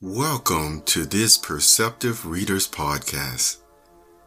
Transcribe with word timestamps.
Welcome 0.00 0.82
to 0.82 1.04
this 1.04 1.36
Perceptive 1.36 2.24
Readers 2.24 2.68
Podcast. 2.68 3.56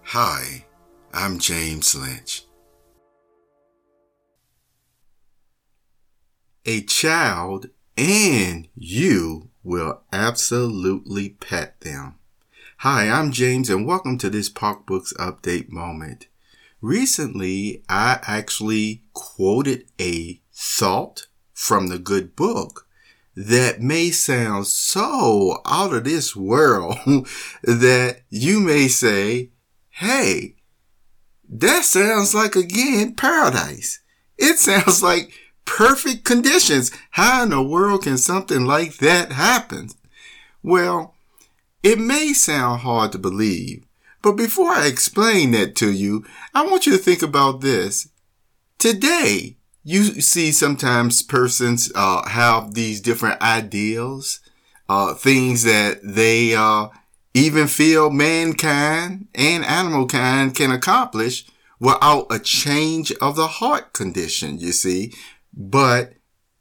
Hi, 0.03 0.65
I'm 1.13 1.39
James 1.39 1.95
Lynch. 1.95 2.43
A 6.65 6.81
child 6.81 7.67
and 7.97 8.67
you 8.75 9.47
will 9.63 10.01
absolutely 10.11 11.29
pet 11.29 11.79
them. 11.79 12.15
Hi, 12.79 13.07
I'm 13.07 13.31
James 13.31 13.69
and 13.69 13.87
welcome 13.87 14.17
to 14.17 14.29
this 14.29 14.49
POC 14.49 14.85
Books 14.85 15.13
Update 15.17 15.69
moment. 15.69 16.27
Recently, 16.81 17.81
I 17.87 18.19
actually 18.23 19.03
quoted 19.13 19.85
a 20.01 20.41
thought 20.51 21.27
from 21.53 21.87
the 21.87 21.97
good 21.97 22.35
book 22.35 22.89
that 23.35 23.81
may 23.81 24.11
sound 24.11 24.67
so 24.67 25.61
out 25.65 25.93
of 25.93 26.03
this 26.03 26.35
world 26.35 26.97
that 27.63 28.21
you 28.29 28.59
may 28.59 28.87
say, 28.87 29.51
Hey, 29.89 30.55
that 31.49 31.83
sounds 31.83 32.33
like 32.33 32.55
again 32.55 33.15
paradise. 33.15 33.99
It 34.37 34.57
sounds 34.57 35.03
like 35.03 35.31
perfect 35.65 36.23
conditions. 36.23 36.91
How 37.11 37.43
in 37.43 37.49
the 37.49 37.61
world 37.61 38.03
can 38.03 38.17
something 38.17 38.65
like 38.65 38.97
that 38.97 39.31
happen? 39.31 39.89
Well, 40.63 41.15
it 41.83 41.99
may 41.99 42.33
sound 42.33 42.81
hard 42.81 43.11
to 43.13 43.17
believe, 43.17 43.85
but 44.21 44.33
before 44.33 44.69
I 44.69 44.87
explain 44.87 45.51
that 45.51 45.75
to 45.77 45.91
you, 45.91 46.25
I 46.53 46.65
want 46.65 46.85
you 46.85 46.91
to 46.93 46.97
think 46.97 47.21
about 47.21 47.61
this. 47.61 48.09
Today, 48.77 49.57
you 49.83 50.03
see 50.21 50.51
sometimes 50.51 51.21
persons 51.21 51.91
uh, 51.95 52.27
have 52.29 52.73
these 52.73 53.01
different 53.01 53.41
ideals, 53.41 54.39
uh, 54.87 55.13
things 55.13 55.63
that 55.63 55.99
they 56.03 56.53
uh, 56.53 56.87
even 57.33 57.67
feel 57.67 58.09
mankind 58.09 59.27
and 59.33 59.65
animal 59.65 60.07
kind 60.07 60.53
can 60.53 60.71
accomplish 60.71 61.45
without 61.79 62.27
a 62.29 62.37
change 62.37 63.11
of 63.13 63.35
the 63.35 63.47
heart 63.47 63.93
condition, 63.93 64.59
you 64.59 64.71
see. 64.71 65.13
But 65.53 66.13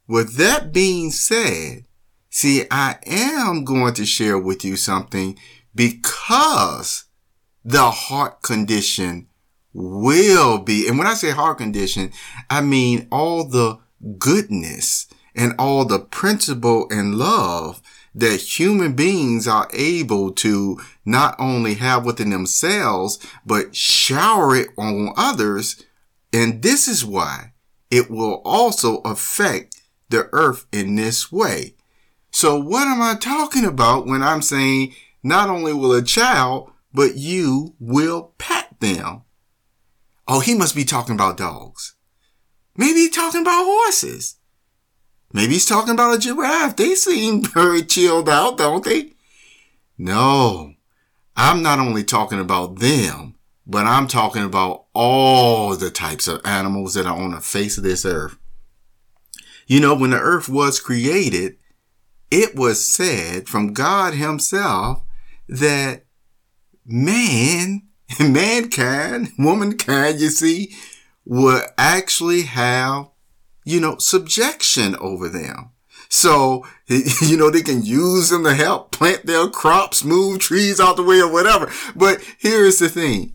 with 0.08 0.36
that 0.36 0.72
being 0.72 1.10
said, 1.10 1.84
see, 2.30 2.64
I 2.70 2.96
am 3.06 3.64
going 3.64 3.94
to 3.94 4.06
share 4.06 4.38
with 4.38 4.64
you 4.64 4.76
something 4.76 5.38
because 5.74 7.04
the 7.64 7.90
heart 7.90 8.42
condition 8.42 9.28
will 9.72 10.58
be. 10.58 10.88
And 10.88 10.98
when 10.98 11.06
I 11.06 11.14
say 11.14 11.30
heart 11.30 11.58
condition, 11.58 12.12
I 12.48 12.60
mean 12.60 13.06
all 13.10 13.48
the 13.48 13.78
goodness 14.18 15.06
and 15.34 15.54
all 15.58 15.84
the 15.84 16.00
principle 16.00 16.86
and 16.90 17.16
love 17.16 17.80
that 18.14 18.58
human 18.58 18.94
beings 18.94 19.46
are 19.46 19.68
able 19.72 20.32
to 20.32 20.80
not 21.04 21.36
only 21.38 21.74
have 21.74 22.04
within 22.04 22.30
themselves, 22.30 23.18
but 23.46 23.76
shower 23.76 24.56
it 24.56 24.68
on 24.76 25.12
others. 25.16 25.84
And 26.32 26.62
this 26.62 26.88
is 26.88 27.04
why 27.04 27.52
it 27.90 28.10
will 28.10 28.42
also 28.44 28.98
affect 28.98 29.82
the 30.08 30.28
earth 30.32 30.66
in 30.72 30.96
this 30.96 31.30
way. 31.30 31.74
So 32.32 32.58
what 32.58 32.86
am 32.86 33.00
I 33.02 33.14
talking 33.14 33.64
about 33.64 34.06
when 34.06 34.22
I'm 34.22 34.42
saying 34.42 34.94
not 35.22 35.48
only 35.48 35.72
will 35.72 35.92
a 35.92 36.02
child, 36.02 36.70
but 36.92 37.16
you 37.16 37.74
will 37.78 38.34
pat 38.38 38.76
them? 38.80 39.22
Oh, 40.32 40.38
he 40.38 40.54
must 40.54 40.76
be 40.76 40.84
talking 40.84 41.16
about 41.16 41.36
dogs. 41.36 41.96
Maybe 42.76 43.00
he's 43.00 43.10
talking 43.10 43.42
about 43.42 43.64
horses. 43.64 44.36
Maybe 45.32 45.54
he's 45.54 45.66
talking 45.66 45.92
about 45.92 46.14
a 46.14 46.20
giraffe. 46.20 46.76
They 46.76 46.94
seem 46.94 47.42
very 47.54 47.82
chilled 47.82 48.28
out, 48.28 48.56
don't 48.56 48.84
they? 48.84 49.10
No, 49.98 50.74
I'm 51.36 51.62
not 51.62 51.80
only 51.80 52.04
talking 52.04 52.38
about 52.38 52.78
them, 52.78 53.34
but 53.66 53.86
I'm 53.86 54.06
talking 54.06 54.44
about 54.44 54.84
all 54.94 55.74
the 55.74 55.90
types 55.90 56.28
of 56.28 56.40
animals 56.44 56.94
that 56.94 57.06
are 57.06 57.16
on 57.16 57.32
the 57.32 57.40
face 57.40 57.76
of 57.76 57.82
this 57.82 58.04
earth. 58.04 58.38
You 59.66 59.80
know, 59.80 59.96
when 59.96 60.10
the 60.10 60.20
earth 60.20 60.48
was 60.48 60.78
created, 60.78 61.56
it 62.30 62.54
was 62.54 62.86
said 62.86 63.48
from 63.48 63.72
God 63.72 64.14
himself 64.14 65.02
that 65.48 66.04
man 66.86 67.89
mankind, 68.28 69.32
womankind, 69.38 70.20
you 70.20 70.28
see, 70.28 70.74
would 71.24 71.62
actually 71.78 72.42
have, 72.42 73.08
you 73.64 73.80
know, 73.80 73.96
subjection 73.98 74.94
over 74.96 75.28
them. 75.28 75.70
So, 76.10 76.66
you 76.86 77.36
know, 77.36 77.50
they 77.50 77.62
can 77.62 77.82
use 77.82 78.28
them 78.28 78.44
to 78.44 78.54
help 78.54 78.90
plant 78.90 79.26
their 79.26 79.48
crops, 79.48 80.04
move 80.04 80.40
trees 80.40 80.80
out 80.80 80.96
the 80.96 81.02
way 81.02 81.20
or 81.20 81.32
whatever. 81.32 81.70
But 81.96 82.20
here 82.38 82.64
is 82.64 82.78
the 82.78 82.88
thing. 82.88 83.34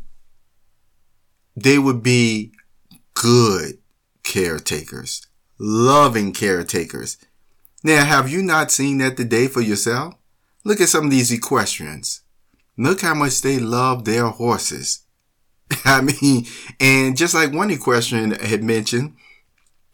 They 1.56 1.80
would 1.80 2.04
be 2.04 2.52
good 3.14 3.80
caretakers, 4.24 5.26
loving 5.58 6.34
caretakers. 6.34 7.18
Now, 7.84 8.04
have 8.04 8.30
you 8.30 8.42
not 8.44 8.72
seen 8.72 8.98
that 8.98 9.16
today 9.16 9.48
for 9.48 9.62
yourself? 9.62 10.16
Look 10.64 10.82
at 10.82 10.90
some 10.90 11.06
of 11.06 11.12
these 11.12 11.32
equestrians. 11.32 12.22
Look 12.78 13.02
how 13.02 13.14
much 13.14 13.42
they 13.42 13.60
love 13.60 14.06
their 14.06 14.28
horses. 14.28 15.04
I 15.86 16.02
mean, 16.02 16.46
and 16.80 17.18
just 17.18 17.34
like 17.34 17.54
one 17.54 17.72
equestrian 17.72 18.32
had 18.32 18.64
mentioned, 18.64 19.16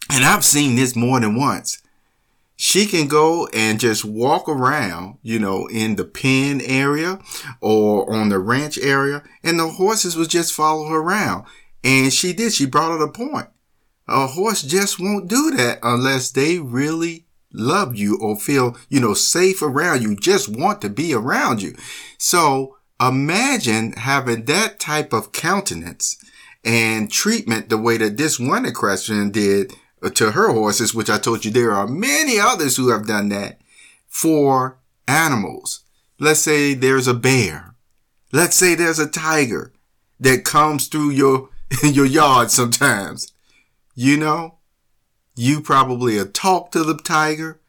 and 0.10 0.26
I've 0.26 0.44
seen 0.44 0.76
this 0.76 0.96
more 0.96 1.20
than 1.20 1.36
once, 1.36 1.82
she 2.56 2.86
can 2.86 3.08
go 3.08 3.48
and 3.54 3.80
just 3.80 4.06
walk 4.06 4.48
around, 4.48 5.18
you 5.24 5.40
know, 5.40 5.68
in 5.68 5.96
the 5.96 6.06
pen 6.06 6.62
area 6.62 7.20
or 7.60 8.14
on 8.14 8.30
the 8.30 8.38
ranch 8.40 8.78
area, 8.78 9.24
and 9.44 9.60
the 9.60 9.68
horses 9.68 10.16
would 10.16 10.30
just 10.30 10.54
follow 10.54 10.88
her 10.90 10.98
around. 10.98 11.46
And 11.84 12.14
she 12.14 12.34
did. 12.34 12.54
She 12.54 12.68
brought 12.68 12.96
it 12.96 13.02
a 13.02 13.12
point. 13.12 13.48
A 14.08 14.28
horse 14.28 14.62
just 14.62 15.00
won't 15.00 15.28
do 15.28 15.52
that 15.52 15.80
unless 15.82 16.30
they 16.30 16.60
really 16.60 17.26
love 17.54 17.96
you 17.96 18.18
or 18.22 18.38
feel, 18.38 18.78
you 18.90 19.00
know, 19.00 19.14
safe 19.14 19.62
around 19.62 20.02
you, 20.02 20.16
just 20.16 20.50
want 20.50 20.82
to 20.82 20.90
be 20.90 21.14
around 21.14 21.62
you. 21.62 21.76
So 22.18 22.78
imagine 23.00 23.94
having 23.94 24.46
that 24.46 24.80
type 24.80 25.14
of 25.14 25.32
countenance 25.32 26.18
and 26.64 27.12
treatment 27.12 27.70
the 27.70 27.78
way 27.78 27.98
that 27.98 28.18
this 28.18 28.40
one 28.40 28.66
equestrian 28.66 29.32
did 29.32 29.74
to 30.14 30.32
her 30.32 30.52
horses, 30.52 30.94
which 30.94 31.10
I 31.10 31.18
told 31.18 31.46
you 31.46 31.52
there 31.52 31.72
are 31.72 31.88
many 31.88 32.40
others 32.40 32.78
who 32.78 32.90
have 32.90 33.08
done 33.08 33.30
that 33.30 33.60
for 34.08 34.80
animals. 35.08 35.82
Let's 36.20 36.40
say 36.40 36.74
there's 36.74 37.08
a 37.08 37.14
bear. 37.14 37.76
Let's 38.32 38.56
say 38.56 38.76
there's 38.76 39.00
a 39.00 39.10
tiger 39.10 39.74
that 40.20 40.46
comes 40.46 40.88
through 40.88 41.12
your, 41.12 41.50
your 41.84 42.06
yard 42.06 42.52
sometimes. 42.52 43.32
You 43.94 44.18
know, 44.18 44.60
you 45.36 45.62
probably 45.62 46.18
have 46.18 46.34
talked 46.34 46.74
to 46.74 46.84
the 46.84 46.98
tiger, 46.98 47.60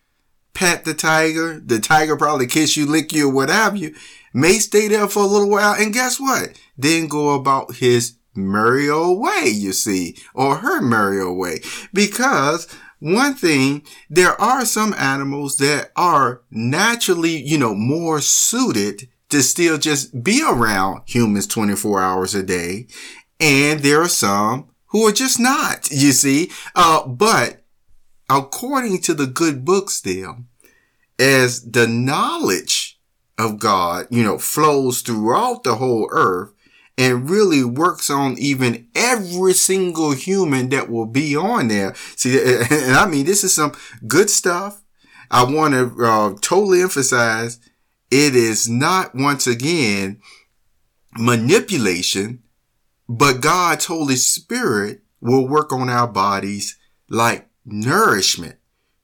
pet 0.54 0.84
the 0.84 0.94
tiger. 0.94 1.60
The 1.60 1.78
tiger 1.78 2.16
probably 2.16 2.46
kiss 2.46 2.76
you, 2.76 2.86
lick 2.86 3.12
you, 3.12 3.28
or 3.28 3.32
what 3.32 3.48
have 3.48 3.76
you. 3.76 3.94
May 4.34 4.54
stay 4.54 4.88
there 4.88 5.08
for 5.08 5.22
a 5.22 5.26
little 5.26 5.50
while. 5.50 5.74
And 5.74 5.92
guess 5.92 6.18
what? 6.18 6.58
Then 6.76 7.06
go 7.06 7.34
about 7.34 7.76
his 7.76 8.14
merry 8.34 8.88
old 8.88 9.20
way, 9.20 9.48
you 9.48 9.72
see, 9.72 10.16
or 10.34 10.56
her 10.56 10.80
merry 10.80 11.20
old 11.20 11.38
way. 11.38 11.60
Because 11.92 12.66
one 12.98 13.34
thing, 13.34 13.84
there 14.08 14.40
are 14.40 14.64
some 14.64 14.94
animals 14.94 15.56
that 15.58 15.90
are 15.96 16.42
naturally, 16.50 17.36
you 17.36 17.58
know, 17.58 17.74
more 17.74 18.20
suited 18.20 19.08
to 19.28 19.42
still 19.42 19.78
just 19.78 20.22
be 20.22 20.42
around 20.42 21.02
humans 21.06 21.46
24 21.46 22.00
hours 22.00 22.34
a 22.34 22.42
day. 22.42 22.86
And 23.40 23.80
there 23.80 24.00
are 24.00 24.08
some 24.08 24.68
who 24.92 25.06
are 25.06 25.12
just 25.12 25.40
not, 25.40 25.90
you 25.90 26.12
see. 26.12 26.50
Uh, 26.74 27.06
but 27.06 27.64
according 28.30 29.00
to 29.02 29.14
the 29.14 29.26
good 29.26 29.64
book 29.64 29.90
still, 29.90 30.44
as 31.18 31.70
the 31.70 31.86
knowledge 31.86 33.00
of 33.38 33.58
God, 33.58 34.06
you 34.10 34.22
know, 34.22 34.38
flows 34.38 35.00
throughout 35.00 35.64
the 35.64 35.76
whole 35.76 36.08
earth 36.12 36.52
and 36.98 37.28
really 37.28 37.64
works 37.64 38.10
on 38.10 38.38
even 38.38 38.86
every 38.94 39.54
single 39.54 40.12
human 40.12 40.68
that 40.68 40.90
will 40.90 41.06
be 41.06 41.34
on 41.34 41.68
there. 41.68 41.94
See, 42.16 42.38
and 42.38 42.94
I 42.94 43.06
mean, 43.06 43.24
this 43.24 43.44
is 43.44 43.54
some 43.54 43.72
good 44.06 44.30
stuff. 44.30 44.82
I 45.30 45.44
want 45.44 45.72
to 45.72 46.04
uh, 46.04 46.34
totally 46.42 46.82
emphasize 46.82 47.58
it 48.10 48.36
is 48.36 48.68
not 48.68 49.14
once 49.14 49.46
again 49.46 50.20
manipulation 51.16 52.42
but 53.18 53.42
God's 53.42 53.84
Holy 53.84 54.16
Spirit 54.16 55.02
will 55.20 55.46
work 55.46 55.70
on 55.70 55.90
our 55.90 56.08
bodies 56.08 56.78
like 57.10 57.46
nourishment 57.66 58.56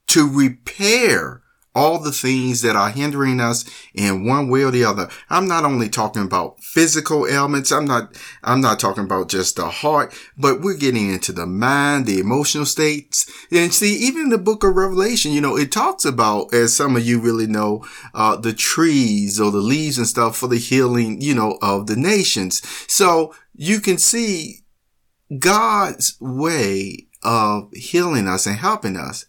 to 0.06 0.26
repair 0.26 1.42
all 1.78 2.00
the 2.00 2.12
things 2.12 2.62
that 2.62 2.74
are 2.74 2.90
hindering 2.90 3.40
us 3.40 3.64
in 3.94 4.26
one 4.26 4.48
way 4.48 4.64
or 4.64 4.72
the 4.72 4.84
other. 4.84 5.08
I'm 5.30 5.46
not 5.46 5.64
only 5.64 5.88
talking 5.88 6.22
about 6.22 6.60
physical 6.60 7.26
ailments. 7.26 7.70
I'm 7.70 7.84
not, 7.84 8.20
I'm 8.42 8.60
not 8.60 8.80
talking 8.80 9.04
about 9.04 9.28
just 9.28 9.56
the 9.56 9.68
heart, 9.68 10.12
but 10.36 10.60
we're 10.60 10.76
getting 10.76 11.12
into 11.12 11.32
the 11.32 11.46
mind, 11.46 12.06
the 12.06 12.18
emotional 12.18 12.66
states. 12.66 13.30
And 13.52 13.72
see, 13.72 13.94
even 13.94 14.22
in 14.22 14.28
the 14.30 14.38
book 14.38 14.64
of 14.64 14.74
Revelation, 14.74 15.32
you 15.32 15.40
know, 15.40 15.56
it 15.56 15.70
talks 15.70 16.04
about, 16.04 16.52
as 16.52 16.74
some 16.74 16.96
of 16.96 17.06
you 17.06 17.20
really 17.20 17.46
know, 17.46 17.84
uh, 18.12 18.36
the 18.36 18.52
trees 18.52 19.40
or 19.40 19.52
the 19.52 19.58
leaves 19.58 19.98
and 19.98 20.06
stuff 20.06 20.36
for 20.36 20.48
the 20.48 20.58
healing, 20.58 21.20
you 21.20 21.34
know, 21.34 21.58
of 21.62 21.86
the 21.86 21.96
nations. 21.96 22.60
So 22.88 23.34
you 23.54 23.80
can 23.80 23.98
see 23.98 24.64
God's 25.38 26.16
way 26.20 27.06
of 27.22 27.72
healing 27.72 28.26
us 28.26 28.46
and 28.46 28.56
helping 28.56 28.96
us 28.96 29.26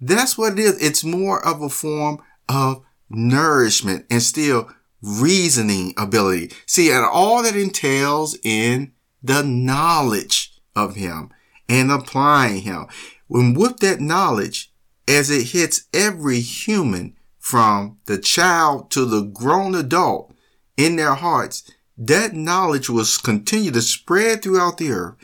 that's 0.00 0.38
what 0.38 0.54
it 0.54 0.58
is. 0.58 0.82
It's 0.82 1.04
more 1.04 1.44
of 1.44 1.62
a 1.62 1.68
form 1.68 2.22
of 2.48 2.84
nourishment 3.10 4.06
and 4.10 4.22
still 4.22 4.70
reasoning 5.02 5.94
ability. 5.96 6.52
See, 6.66 6.90
and 6.90 7.04
all 7.04 7.42
that 7.42 7.56
entails 7.56 8.36
in 8.42 8.92
the 9.22 9.42
knowledge 9.42 10.52
of 10.74 10.96
him 10.96 11.30
and 11.68 11.90
applying 11.90 12.62
him. 12.62 12.86
When 13.26 13.54
with 13.54 13.78
that 13.78 14.00
knowledge, 14.00 14.72
as 15.06 15.30
it 15.30 15.48
hits 15.48 15.86
every 15.92 16.40
human 16.40 17.16
from 17.38 17.98
the 18.06 18.18
child 18.18 18.90
to 18.92 19.04
the 19.04 19.22
grown 19.22 19.74
adult 19.74 20.34
in 20.76 20.96
their 20.96 21.14
hearts, 21.14 21.70
that 21.96 22.34
knowledge 22.34 22.88
will 22.88 23.06
continue 23.22 23.70
to 23.72 23.82
spread 23.82 24.42
throughout 24.42 24.78
the 24.78 24.90
earth 24.90 25.16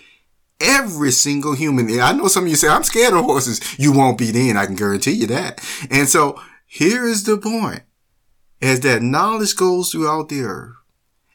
every 0.64 1.12
single 1.12 1.54
human. 1.54 2.00
I 2.00 2.12
know 2.12 2.28
some 2.28 2.44
of 2.44 2.50
you 2.50 2.56
say, 2.56 2.68
I'm 2.68 2.82
scared 2.82 3.14
of 3.14 3.24
horses. 3.24 3.60
You 3.78 3.92
won't 3.92 4.18
be 4.18 4.30
then. 4.30 4.56
I 4.56 4.66
can 4.66 4.74
guarantee 4.74 5.12
you 5.12 5.26
that. 5.28 5.60
And 5.90 6.08
so 6.08 6.40
here 6.66 7.04
is 7.04 7.24
the 7.24 7.38
point. 7.38 7.82
As 8.62 8.80
that 8.80 9.02
knowledge 9.02 9.56
goes 9.56 9.90
throughout 9.90 10.30
the 10.30 10.40
earth, 10.40 10.74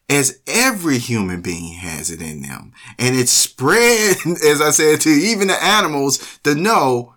as 0.09 0.39
every 0.47 0.97
human 0.97 1.41
being 1.41 1.73
has 1.73 2.09
it 2.09 2.21
in 2.21 2.41
them, 2.41 2.73
and 2.97 3.15
it's 3.15 3.31
spread, 3.31 4.17
as 4.25 4.61
I 4.61 4.71
said, 4.71 5.01
to 5.01 5.09
even 5.09 5.49
the 5.49 5.63
animals 5.63 6.39
to 6.43 6.55
know 6.55 7.15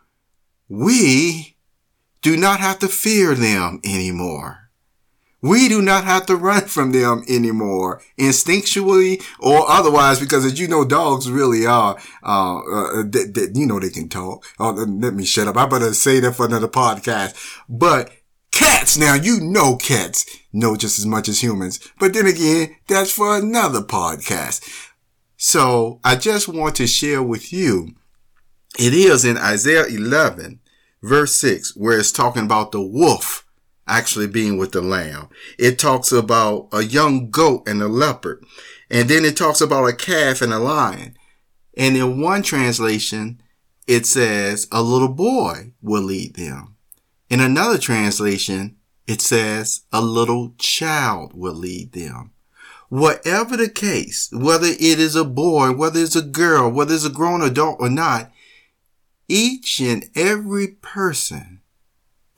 we 0.69 1.56
do 2.20 2.37
not 2.37 2.61
have 2.61 2.79
to 2.81 2.88
fear 2.88 3.35
them 3.35 3.81
anymore. 3.85 4.62
We 5.43 5.69
do 5.69 5.83
not 5.83 6.05
have 6.05 6.27
to 6.27 6.37
run 6.37 6.67
from 6.67 6.93
them 6.93 7.25
anymore, 7.29 8.00
instinctually 8.17 9.21
or 9.41 9.69
otherwise, 9.69 10.21
because 10.21 10.44
as 10.44 10.61
you 10.61 10.69
know, 10.69 10.85
dogs 10.85 11.29
really 11.29 11.67
are, 11.67 11.99
uh, 12.23 12.59
uh 12.59 13.05
you 13.53 13.67
know, 13.67 13.81
they 13.81 13.91
can 13.91 14.09
talk. 14.09 14.47
Oh, 14.61 14.71
let 14.71 15.15
me 15.15 15.25
shut 15.25 15.49
up. 15.49 15.56
I 15.56 15.67
better 15.67 15.94
say 15.94 16.21
that 16.21 16.37
for 16.37 16.47
another 16.47 16.69
podcast. 16.69 17.35
But 17.69 18.12
cats, 18.53 18.97
now 18.97 19.15
you 19.15 19.41
know 19.41 19.77
cats 19.77 20.25
know 20.53 20.77
just 20.77 21.00
as 21.00 21.06
much 21.06 21.29
as 21.29 21.43
humans. 21.43 21.81
But 21.99 22.15
then 22.15 22.29
again, 22.29 22.77
that's 22.87 23.11
for 23.11 23.37
another 23.37 23.81
podcast. 23.81 24.89
So 25.37 25.99
I 26.05 26.15
just 26.15 26.47
want 26.47 26.77
to 26.77 26.87
share 26.87 27.21
with 27.21 27.53
you, 27.53 27.97
it 28.79 28.94
is 28.94 29.25
in 29.25 29.37
Isaiah 29.37 29.87
11, 29.87 30.61
verse 31.03 31.35
6, 31.35 31.77
where 31.77 31.99
it's 31.99 32.12
talking 32.12 32.44
about 32.44 32.71
the 32.71 32.81
wolf 32.81 33.42
actually 33.87 34.26
being 34.26 34.58
with 34.58 34.73
the 34.73 34.81
lamb. 34.81 35.29
It 35.58 35.79
talks 35.79 36.12
about 36.12 36.69
a 36.73 36.82
young 36.82 37.31
goat 37.31 37.69
and 37.69 37.82
a 37.82 37.88
leopard. 37.88 38.44
And 38.90 39.08
then 39.08 39.25
it 39.25 39.37
talks 39.37 39.61
about 39.61 39.88
a 39.88 39.93
calf 39.94 40.43
and 40.43 40.52
a 40.52 40.58
lion. 40.58 41.17
And 41.76 41.96
in 41.96 42.20
one 42.20 42.43
translation, 42.43 43.43
it 43.87 44.06
says 44.06 44.69
a 44.70 44.82
little 44.82 45.08
boy 45.08 45.73
will 45.81 46.02
lead 46.02 46.34
them. 46.34 46.76
In 47.29 47.40
another 47.40 47.79
translation, 47.79 48.76
it 49.06 49.20
says 49.20 49.82
a 49.93 50.00
little 50.00 50.55
child 50.58 51.32
will 51.34 51.55
lead 51.55 51.93
them. 51.93 52.32
Whatever 52.88 53.56
the 53.56 53.70
case, 53.70 54.29
whether 54.32 54.67
it 54.67 55.00
is 55.00 55.17
a 55.17 55.25
boy, 55.25 55.73
whether 55.73 56.00
it's 56.00 56.14
a 56.14 56.23
girl, 56.23 56.70
whether 56.70 56.94
it's 56.94 57.06
a 57.06 57.11
grown 57.11 57.40
adult 57.40 57.79
or 57.81 57.88
not, 57.88 58.31
each 59.29 59.81
and 59.81 60.05
every 60.14 60.69
person 60.69 61.62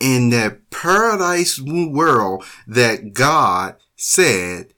in 0.04 0.28
that 0.28 0.68
paradise 0.68 1.58
world 1.58 2.44
that 2.66 3.14
God 3.14 3.76
said, 3.96 4.74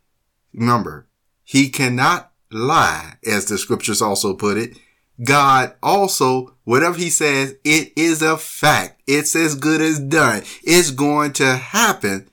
remember, 0.55 1.09
he 1.43 1.69
cannot 1.69 2.31
lie, 2.49 3.15
as 3.27 3.47
the 3.47 3.59
scriptures 3.59 4.01
also 4.01 4.35
put 4.35 4.57
it. 4.57 4.79
God 5.25 5.75
also, 5.83 6.55
whatever 6.63 6.97
he 6.97 7.11
says, 7.11 7.57
it 7.65 7.93
is 7.97 8.23
a 8.23 8.37
fact. 8.37 9.03
It's 9.09 9.35
as 9.35 9.57
good 9.57 9.81
as 9.81 9.99
done. 9.99 10.45
It's 10.63 10.93
going 10.93 11.33
to 11.35 11.57
happen. 11.57 12.29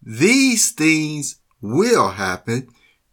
These 0.00 0.70
things 0.70 1.40
will 1.60 2.10
happen. 2.10 2.68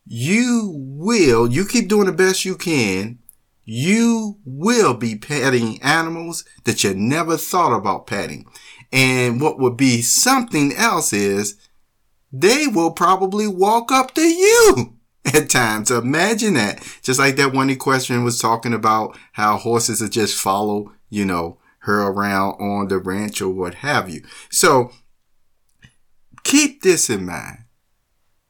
You 0.05 0.71
will, 0.75 1.51
you 1.51 1.65
keep 1.65 1.87
doing 1.87 2.05
the 2.05 2.11
best 2.11 2.45
you 2.45 2.55
can. 2.55 3.17
You 3.63 4.37
will 4.45 4.93
be 4.93 5.15
petting 5.15 5.81
animals 5.81 6.45
that 6.65 6.83
you 6.83 6.93
never 6.93 7.37
thought 7.37 7.75
about 7.75 8.05
petting. 8.05 8.45
And 8.91 9.41
what 9.41 9.59
would 9.59 9.77
be 9.77 10.01
something 10.01 10.73
else 10.73 11.13
is 11.13 11.57
they 12.31 12.67
will 12.67 12.91
probably 12.91 13.47
walk 13.47 13.91
up 13.91 14.13
to 14.15 14.21
you 14.21 14.93
at 15.25 15.49
times. 15.49 15.91
Imagine 15.91 16.55
that. 16.55 16.81
Just 17.01 17.19
like 17.19 17.35
that 17.37 17.53
one 17.53 17.73
question 17.77 18.23
was 18.23 18.39
talking 18.39 18.73
about 18.73 19.17
how 19.33 19.57
horses 19.57 20.01
are 20.01 20.09
just 20.09 20.39
follow, 20.39 20.93
you 21.09 21.25
know, 21.25 21.57
her 21.79 22.07
around 22.07 22.53
on 22.59 22.87
the 22.87 22.97
ranch 22.97 23.41
or 23.41 23.49
what 23.49 23.75
have 23.75 24.09
you. 24.09 24.21
So 24.49 24.91
keep 26.43 26.81
this 26.81 27.09
in 27.09 27.25
mind. 27.25 27.59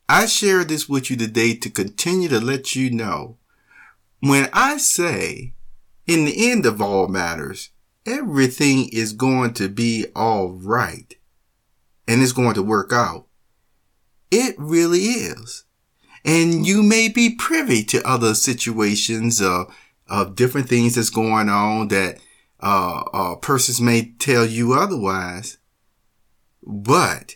I 0.07 0.27
share 0.27 0.63
this 0.63 0.87
with 0.87 1.09
you 1.09 1.17
today 1.17 1.55
to 1.55 1.69
continue 1.69 2.29
to 2.29 2.39
let 2.39 2.75
you 2.75 2.91
know 2.91 3.37
when 4.19 4.49
I 4.53 4.77
say 4.77 5.53
in 6.07 6.25
the 6.25 6.51
end 6.51 6.65
of 6.65 6.81
all 6.81 7.07
matters, 7.07 7.69
everything 8.05 8.89
is 8.91 9.13
going 9.13 9.53
to 9.53 9.69
be 9.69 10.05
all 10.15 10.49
right 10.49 11.15
and 12.07 12.21
it's 12.21 12.31
going 12.31 12.53
to 12.53 12.63
work 12.63 12.91
out. 12.93 13.25
It 14.31 14.55
really 14.57 14.99
is. 14.99 15.65
And 16.23 16.65
you 16.65 16.81
may 16.81 17.07
be 17.07 17.35
privy 17.35 17.83
to 17.85 18.07
other 18.07 18.33
situations 18.33 19.41
of, 19.41 19.73
of 20.07 20.35
different 20.35 20.67
things 20.69 20.95
that's 20.95 21.09
going 21.09 21.49
on 21.49 21.87
that 21.89 22.19
uh, 22.59 23.03
uh, 23.13 23.35
persons 23.35 23.79
may 23.79 24.13
tell 24.17 24.45
you 24.45 24.73
otherwise. 24.73 25.57
But 26.63 27.35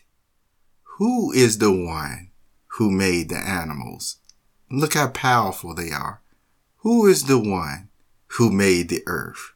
who 0.98 1.32
is 1.32 1.60
the 1.60 1.72
one 1.72 2.32
who 2.78 2.90
made 2.90 3.30
the 3.30 3.38
animals? 3.38 4.18
Look 4.72 4.96
how 4.96 5.10
powerful 5.10 5.76
they 5.76 5.92
are. 5.92 6.22
Who 6.78 7.06
is 7.06 7.26
the 7.26 7.40
one 7.40 7.90
who 8.38 8.52
made 8.52 8.90
the 8.90 9.04
earth? 9.06 9.54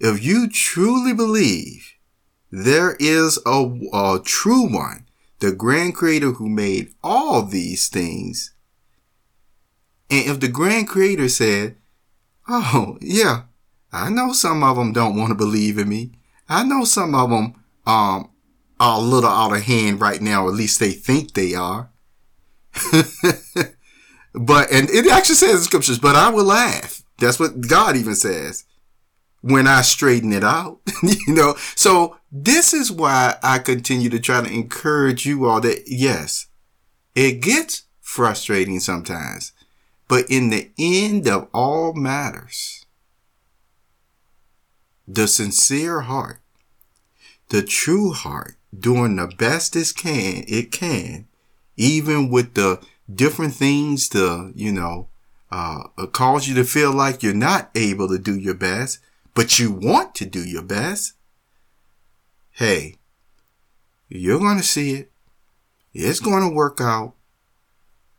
If 0.00 0.22
you 0.22 0.48
truly 0.48 1.12
believe 1.12 1.94
there 2.50 2.96
is 3.00 3.38
a, 3.46 3.64
a 3.92 4.20
true 4.24 4.72
one, 4.72 5.06
the 5.40 5.52
grand 5.52 5.94
creator 5.94 6.32
who 6.32 6.48
made 6.48 6.94
all 7.02 7.42
these 7.42 7.88
things, 7.88 8.52
and 10.10 10.28
if 10.28 10.40
the 10.40 10.48
grand 10.48 10.88
creator 10.88 11.28
said, 11.28 11.76
Oh, 12.48 12.98
yeah, 13.00 13.42
I 13.92 14.10
know 14.10 14.32
some 14.32 14.62
of 14.62 14.76
them 14.76 14.92
don't 14.92 15.16
want 15.16 15.30
to 15.30 15.34
believe 15.34 15.78
in 15.78 15.88
me. 15.88 16.12
I 16.48 16.62
know 16.62 16.84
some 16.84 17.14
of 17.14 17.30
them, 17.30 17.54
um, 17.86 18.30
are 18.80 18.98
a 18.98 19.02
little 19.02 19.30
out 19.30 19.54
of 19.54 19.62
hand 19.62 20.00
right 20.00 20.20
now, 20.20 20.48
at 20.48 20.54
least 20.54 20.78
they 20.80 20.90
think 20.92 21.32
they 21.32 21.54
are. 21.54 21.90
but, 24.34 24.70
and 24.70 24.90
it 24.90 25.06
actually 25.10 25.36
says 25.36 25.54
in 25.54 25.62
scriptures, 25.62 25.98
but 25.98 26.16
I 26.16 26.28
will 26.30 26.44
laugh. 26.44 27.02
That's 27.18 27.38
what 27.38 27.60
God 27.60 27.96
even 27.96 28.14
says 28.14 28.64
when 29.44 29.66
I 29.66 29.82
straighten 29.82 30.32
it 30.32 30.42
out, 30.42 30.78
you 31.02 31.34
know? 31.34 31.54
So 31.76 32.16
this 32.32 32.72
is 32.72 32.90
why 32.90 33.36
I 33.42 33.58
continue 33.58 34.08
to 34.08 34.18
try 34.18 34.42
to 34.42 34.50
encourage 34.50 35.26
you 35.26 35.44
all 35.44 35.60
that 35.60 35.82
yes, 35.86 36.46
it 37.14 37.42
gets 37.42 37.82
frustrating 38.00 38.80
sometimes, 38.80 39.52
but 40.08 40.24
in 40.30 40.48
the 40.48 40.70
end 40.78 41.28
of 41.28 41.48
all 41.52 41.92
matters, 41.92 42.86
the 45.06 45.28
sincere 45.28 46.00
heart, 46.00 46.40
the 47.50 47.62
true 47.62 48.12
heart 48.12 48.56
doing 48.76 49.16
the 49.16 49.26
best 49.26 49.76
it 49.76 49.92
can, 49.94 50.44
it 50.48 50.72
can, 50.72 51.28
even 51.76 52.30
with 52.30 52.54
the 52.54 52.80
different 53.14 53.52
things 53.52 54.08
to, 54.08 54.52
you 54.54 54.72
know, 54.72 55.08
uh, 55.50 55.82
cause 56.12 56.48
you 56.48 56.54
to 56.54 56.64
feel 56.64 56.92
like 56.92 57.22
you're 57.22 57.34
not 57.34 57.70
able 57.74 58.08
to 58.08 58.18
do 58.18 58.38
your 58.38 58.54
best 58.54 59.00
but 59.34 59.58
you 59.58 59.72
want 59.72 60.14
to 60.16 60.24
do 60.26 60.40
your 60.40 60.62
best, 60.62 61.14
hey, 62.52 62.96
you're 64.08 64.38
going 64.38 64.58
to 64.58 64.62
see 64.62 64.92
it. 64.92 65.12
It's 65.92 66.20
going 66.20 66.48
to 66.48 66.54
work 66.54 66.80
out. 66.80 67.14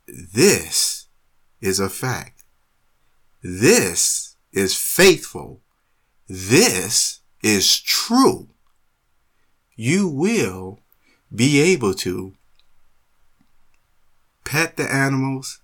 This 0.06 1.06
is 1.60 1.80
a 1.80 1.88
fact. 1.88 2.44
This 3.42 4.36
is 4.52 4.74
faithful. 4.76 5.60
This 6.28 7.20
is 7.42 7.80
true. 7.80 8.48
you 9.76 10.08
will 10.08 10.80
be 11.34 11.60
able 11.60 11.92
to 11.92 12.34
pet 14.44 14.76
the 14.76 14.90
animals 14.92 15.60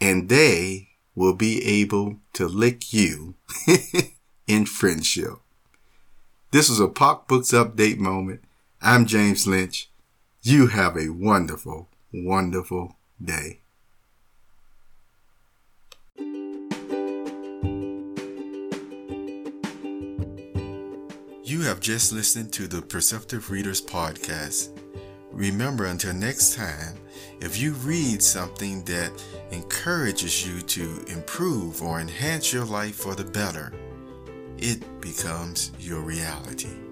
and 0.00 0.28
they 0.28 0.88
will 1.14 1.34
be 1.34 1.64
able 1.64 2.16
to 2.32 2.46
lick 2.46 2.92
you 2.92 3.34
in 4.50 4.66
friendship. 4.66 5.34
This 6.50 6.68
was 6.68 6.80
a 6.80 6.88
POC 6.88 7.28
Books 7.28 7.52
Update 7.52 7.98
moment. 7.98 8.42
I'm 8.82 9.06
James 9.06 9.46
Lynch. 9.46 9.88
You 10.42 10.66
have 10.66 10.96
a 10.96 11.10
wonderful, 11.10 11.86
wonderful 12.12 12.96
day. 13.24 13.60
You 21.44 21.60
have 21.62 21.78
just 21.78 22.12
listened 22.12 22.52
to 22.54 22.66
the 22.66 22.82
Perceptive 22.82 23.52
Readers 23.52 23.80
Podcast. 23.80 24.76
Remember, 25.30 25.84
until 25.84 26.12
next 26.12 26.56
time, 26.56 26.96
if 27.40 27.60
you 27.60 27.74
read 27.74 28.20
something 28.20 28.82
that 28.86 29.12
encourages 29.52 30.44
you 30.44 30.60
to 30.62 31.04
improve 31.06 31.82
or 31.82 32.00
enhance 32.00 32.52
your 32.52 32.64
life 32.64 32.96
for 32.96 33.14
the 33.14 33.24
better, 33.24 33.72
it 34.60 35.00
becomes 35.00 35.72
your 35.80 36.00
reality. 36.00 36.89